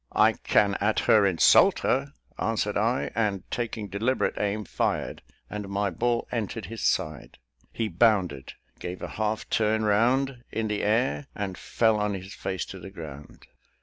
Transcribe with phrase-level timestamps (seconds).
[0.15, 6.27] "I can at her insulter," answered I; and, taking deliberate aim, fired, and my ball
[6.31, 7.37] entered his side.
[7.71, 12.65] He bounded, gave a half turn round in the air, and fell on his face
[12.73, 13.45] to the ground.